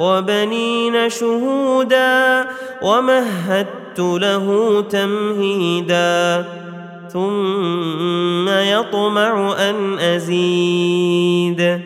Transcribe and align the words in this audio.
وبنين 0.00 1.10
شهودا 1.10 2.46
ومهدت 2.82 3.98
له 3.98 4.80
تمهيدا 4.90 6.44
ثم 7.12 8.48
يطمع 8.48 9.54
أن 9.70 9.98
أزيد. 9.98 11.80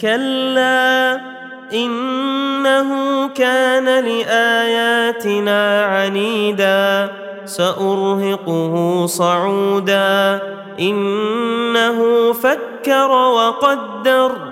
كلا 0.00 1.20
إنه 1.72 2.90
كان 3.28 4.04
لآياتنا 4.04 5.84
عنيدا 5.84 7.10
سأرهقه 7.44 9.06
صعودا 9.06 10.40
إنه 10.80 12.32
فكر 12.32 13.10
وقدر 13.10 14.51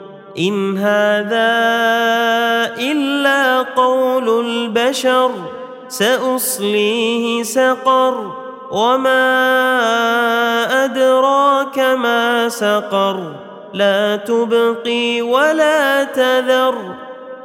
إن 0.37 0.77
هذا 0.77 1.51
إلا 2.79 3.61
قول 3.61 4.45
البشر 4.45 5.31
سأصليه 5.87 7.43
سقر 7.43 8.31
وما 8.71 9.23
أدراك 10.85 11.79
ما 11.79 12.49
سقر. 12.49 13.33
لا 13.73 14.15
تبقي 14.15 15.21
ولا 15.21 16.03
تذر 16.03 16.75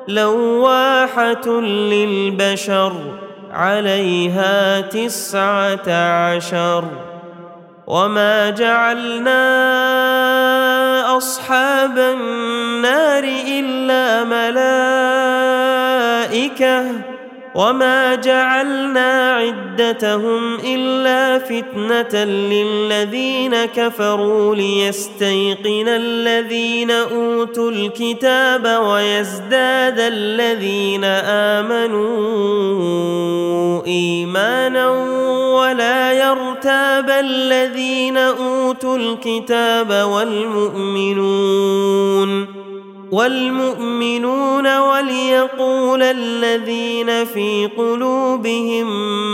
لواحة 0.08 1.48
للبشر 1.60 2.92
عليها 3.52 4.80
تسعة 4.80 5.88
عشر. 5.88 6.84
وما 7.86 8.50
جعلنا 8.50 9.42
أصحاب 11.16 11.98
النار 11.98 13.24
إلا 13.48 14.24
ملائكة 16.24 16.86
وما 17.56 18.14
جعلنا 18.14 19.32
عدتهم 19.32 20.54
إلا 20.64 21.38
فتنة 21.38 22.24
للذين 22.24 23.64
كفروا 23.64 24.54
ليستيقن 24.54 25.88
الذين 25.88 26.90
أوتوا 26.90 27.70
الكتاب 27.70 28.66
ويزداد 28.82 29.98
الذين 29.98 31.04
آمنوا 31.64 32.26
إيمانا 33.86 35.15
ولا 35.66 36.12
يرتاب 36.12 37.10
الذين 37.10 38.16
أوتوا 38.16 38.96
الكتاب 38.96 39.90
والمؤمنون 40.08 41.46
والمؤمنون 43.12 44.78
وليقول 44.78 46.02
الذين 46.02 47.24
في 47.24 47.68
قلوبهم 47.76 48.86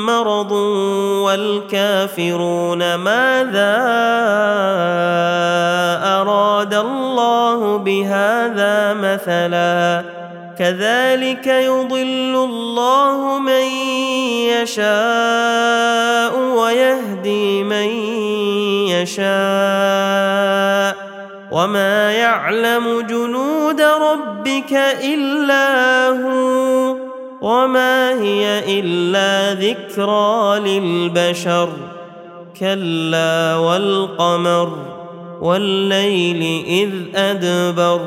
مرض 0.06 0.52
والكافرون 1.22 2.94
ماذا 2.94 3.76
أراد 6.20 6.74
الله 6.74 7.76
بهذا 7.76 8.94
مثلا 8.94 10.04
كذلك 10.58 11.46
يضل 11.46 12.34
الله 12.34 13.38
من 13.38 13.62
يشاء 14.62 16.38
ويهدي 16.38 17.62
من 17.62 17.88
يشاء 18.88 19.22
وما 21.52 22.12
يعلم 22.12 23.00
جنود 23.00 23.80
ربك 23.80 24.72
إلا 25.04 26.08
هو 26.08 26.96
وما 27.42 28.22
هي 28.22 28.80
إلا 28.80 29.60
ذكرى 29.60 30.58
للبشر 30.58 31.68
كلا 32.60 33.56
والقمر 33.56 34.78
والليل 35.40 36.64
إذ 36.66 37.18
أدبر 37.18 38.00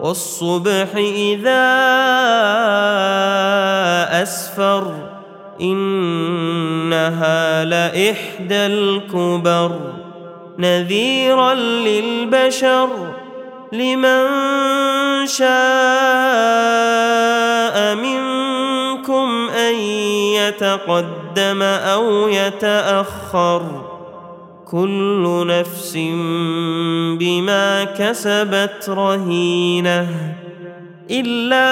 والصبح 0.00 0.96
إذا 0.96 1.66
أسفر 4.22 5.09
إنها 5.60 7.64
لإحدى 7.64 8.66
الكبر 8.66 9.72
نذيرا 10.58 11.54
للبشر 11.54 12.88
لمن 13.72 14.26
شاء 15.26 15.50
منكم 17.94 19.48
أن 19.48 19.74
يتقدم 20.34 21.62
أو 21.62 22.28
يتأخر. 22.28 23.90
كل 24.70 25.46
نفس 25.46 25.96
بما 27.18 27.84
كسبت 27.84 28.88
رهينة. 28.88 30.06
إلا 31.10 31.66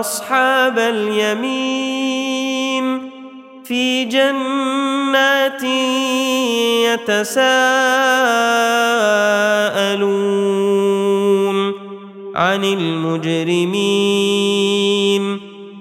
أصحاب 0.00 0.78
اليمين 0.78 2.04
في 3.64 4.04
جنات 4.04 5.62
يتساءلون 6.84 7.54
عن 12.34 12.64
المجرمين. 12.64 13.94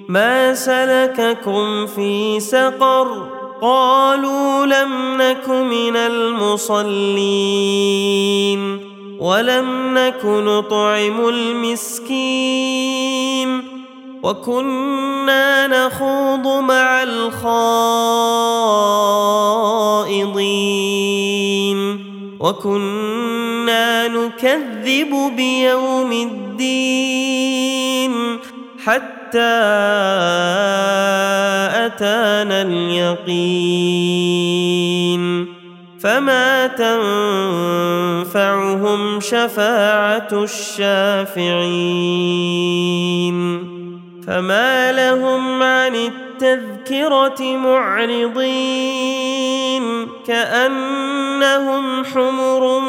ما 0.09 0.53
سلككم 0.53 1.87
في 1.87 2.39
سقر؟ 2.39 3.07
قالوا 3.61 4.65
لم 4.65 5.21
نك 5.21 5.49
من 5.49 5.95
المصلين. 5.95 6.83
ولم 9.23 9.97
نك 9.97 10.25
نطعم 10.25 11.27
المسكين 11.29 12.83
وكنا 14.23 15.67
نخوض 15.67 16.47
مع 16.63 17.03
الخائضين 17.03 17.53
وكنا 22.39 24.07
نكذب 24.07 25.31
بيوم 25.35 26.11
الدين 26.11 26.53
حتى 28.85 29.39
أتانا 31.85 32.61
اليقين 32.61 34.23
فما 36.03 36.67
تنفعهم 38.27 39.19
شفاعه 39.19 40.27
الشافعين 40.33 41.63
فما 44.27 44.91
لهم 44.91 45.63
عن 45.63 45.95
التذكره 45.95 47.57
معرضين 47.57 48.83
كانهم 50.27 52.05
حمر 52.05 52.79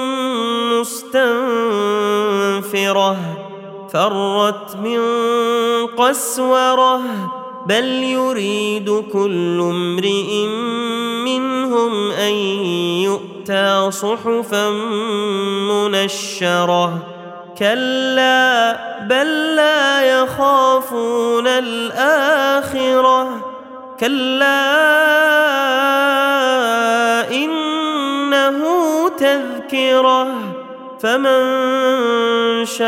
مستنفره 0.81 1.57
فرت 3.93 4.77
من 4.77 5.01
قسوره 5.87 7.03
بل 7.67 7.85
يريد 7.85 9.05
كل 9.13 9.61
امرئ 9.61 10.47
منهم 11.25 12.11
أن 12.11 12.33
يؤتى 13.03 13.91
صحفا 13.91 14.71
منشرة. 15.71 16.99
كلا 17.59 18.77
بل 19.01 19.57
لا 19.57 20.03
يخافون 20.23 21.47
الآخرة. 21.47 23.29
كلا 24.01 24.85
إنه 27.31 28.63
تذكرة. 29.09 30.29
فمن 31.01 31.45
شاء 32.65 32.85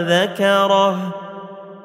ذكره. 0.00 1.15